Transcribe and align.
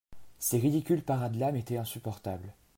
Ces 0.39 0.57
ridicules 0.57 1.03
parades-là 1.03 1.51
m'étaient 1.51 1.77
insupportables. 1.77 2.55